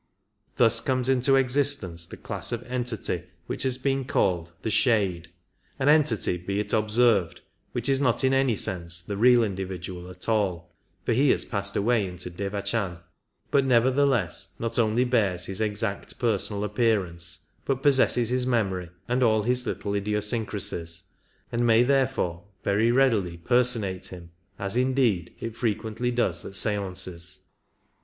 Thus 0.57 0.79
comes 0.79 1.09
into 1.09 1.35
existence 1.35 2.07
the 2.07 2.17
class 2.17 2.51
of 2.51 2.63
entity 2.63 3.21
which 3.45 3.61
has 3.61 3.77
been 3.77 4.03
called 4.03 4.51
The 4.63 4.71
Shade 4.71 5.29
"—an 5.79 5.89
entity, 5.89 6.37
be 6.37 6.59
it 6.59 6.73
observed, 6.73 7.41
which 7.73 7.87
is 7.87 7.99
not 8.01 8.23
in 8.23 8.33
any 8.33 8.55
sense 8.55 8.99
the 9.03 9.15
real 9.15 9.43
individual 9.43 10.09
at 10.09 10.27
all 10.27 10.73
(for 11.05 11.13
he 11.13 11.29
has 11.29 11.45
passed 11.45 11.75
away 11.75 12.07
into 12.07 12.31
Devachan), 12.31 12.97
but 13.51 13.63
nevertheless, 13.63 14.55
not 14.57 14.79
only 14.79 15.03
bears 15.03 15.45
his 15.45 15.61
exact 15.61 16.17
personal 16.17 16.63
appearance, 16.63 17.37
but 17.63 17.83
possesses 17.83 18.29
his 18.29 18.47
memory 18.47 18.89
and 19.07 19.21
all 19.21 19.43
his 19.43 19.67
little 19.67 19.93
idiosyncrasies, 19.93 21.03
and 21.51 21.63
may, 21.63 21.83
therefore, 21.83 22.43
very 22.63 22.91
readily* 22.91 23.37
personate 23.37 24.07
him, 24.07 24.31
as 24.57 24.75
indeed 24.75 25.35
it 25.39 25.55
frequently 25.55 26.09
does 26.09 26.43
at 26.43 26.55
seances. 26.55 27.41